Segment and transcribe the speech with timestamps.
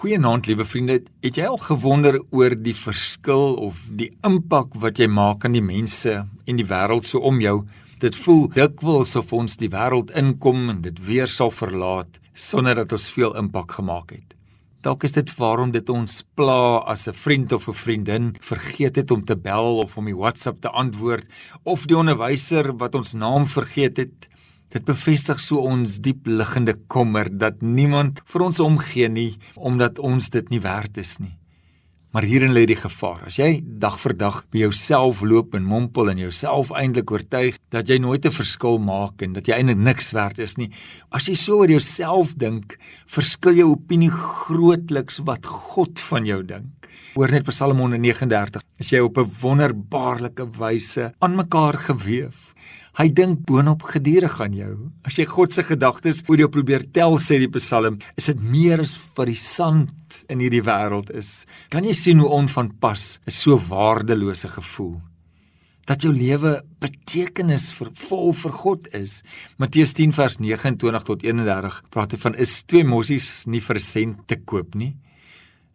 [0.00, 0.94] Goeienaand, liewe vriende.
[1.20, 5.60] Het jy al gewonder oor die verskil of die impak wat jy maak aan die
[5.60, 6.14] mense
[6.48, 7.58] en die wêreld so om jou?
[8.00, 12.96] Dit voel dikwels of ons die wêreld inkom en dit weer sal verlaat sonder dat
[12.96, 14.32] ons veel impak gemaak het.
[14.80, 19.10] Dalk is dit waarom dit ons pla as 'n vriend of 'n vriendin vergeet het
[19.10, 21.28] om te bel of om die WhatsApp te antwoord
[21.64, 24.29] of die onderwyser wat ons naam vergeet het
[24.70, 30.30] Dit bevestig so ons diep liggende kommer dat niemand vir ons omgee nie omdat ons
[30.30, 31.32] dit nie werd is nie.
[32.14, 33.24] Maar hierin lê die gevaar.
[33.26, 37.90] As jy dag vir dag by jouself loop en mompel en jouself eintlik oortuig dat
[37.90, 40.70] jy nooit 'n verskil maak en dat jy eintlik niks werd is nie.
[41.10, 46.86] As jy so oor jouself dink, verskil jou opinie grootliks wat God van jou dink.
[47.14, 48.62] Hoor net Psalm 139.
[48.78, 52.30] As jy op 'n wonderbaarlike wyse aan mekaar gewewe
[52.98, 54.74] Hy dink boonop gedurig aan jou.
[55.06, 58.82] As jy God se gedagtes oor jou probeer tel, sê die Psalm, is dit meer
[58.82, 61.46] as wat die sand in hierdie wêreld is.
[61.70, 65.00] Kan jy sien hoe onvanpas 'n so waardelose gevoel?
[65.86, 69.22] Dat jou lewe betekenis vir vol vir God is.
[69.56, 74.28] Matteus 10 vers 29 tot 31 praat hy van is twee mossies nie vir sent
[74.28, 74.96] te koop nie.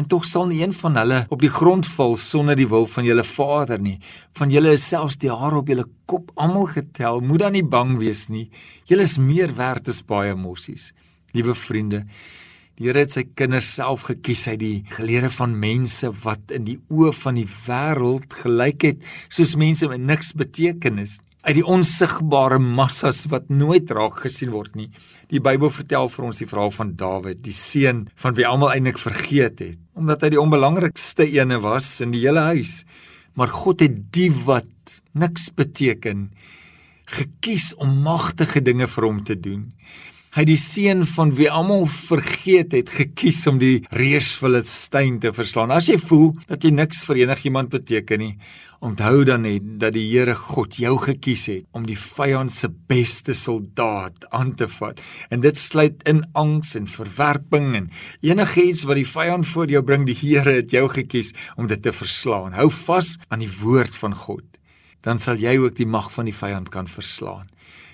[0.00, 3.04] En tog sal nie een van hulle op die grond val sonder die wil van
[3.04, 3.98] julle Vader nie.
[4.38, 7.20] Van julle is selfs die hare op julle kop almal getel.
[7.20, 8.46] Moed dan nie bang wees nie.
[8.88, 10.94] Julle is meer werd as baie mossies.
[11.36, 12.06] Liewe vriende,
[12.80, 16.78] die Here het sy kinders self gekies uit die gelede van mense wat in die
[16.88, 23.24] oë van die wêreld gelyk het soos mense met niks betekenis uit die onsigbare massas
[23.32, 24.90] wat nooit raak gesien word nie.
[25.32, 29.00] Die Bybel vertel vir ons die verhaal van Dawid, die seun van wie almal eintlik
[29.00, 32.82] vergeet het, omdat hy die onbelangrikste ene was in die hele huis.
[33.38, 34.68] Maar God het die wat
[35.16, 36.28] niks beteken
[37.10, 39.70] gekies om magtige dinge vir hom te doen.
[40.30, 45.72] Hy die seun van wie almal vergeet het gekies om die reusfilistyn te verslaan.
[45.74, 48.36] As jy voel dat jy niks vir enigiemand beteken nie,
[48.78, 53.34] onthou dan net dat die Here God jou gekies het om die vyand se beste
[53.34, 55.02] soldaat aan te vat.
[55.34, 57.90] En dit sluit in angs en verwerping en
[58.22, 61.90] enigiets wat die vyand voor jou bring, die Here het jou gekies om dit te
[61.90, 62.54] verslaan.
[62.54, 64.46] Hou vas aan die woord van God.
[65.02, 67.50] Dan sal jy ook die mag van die vyand kan verslaan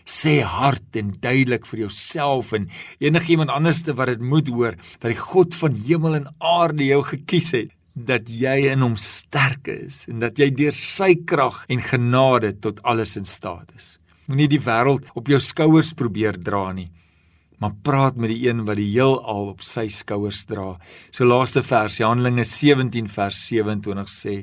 [0.06, 2.68] sê hard en duidelik vir jouself en
[3.02, 7.50] enigiemand anderste wat dit moet hoor dat die God van hemel en aarde jou gekies
[7.56, 12.52] het dat jy in hom sterk is en dat jy deur sy krag en genade
[12.60, 13.96] tot alles in staat is.
[14.28, 16.90] Moenie die wêreld op jou skouers probeer dra nie,
[17.58, 20.74] maar praat met die een wat die heelal op sy skouers dra.
[21.10, 24.36] So laaste vers, Handelinge 17 vers 27 sê: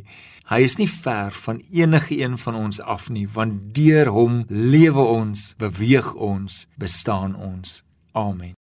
[0.50, 5.06] Hy is nie ver van enige een van ons af nie, want deur hom lewe
[5.20, 7.82] ons, beweeg ons, bestaan ons.
[8.14, 8.63] Amen.